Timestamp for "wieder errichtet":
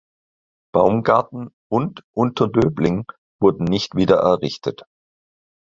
3.93-4.81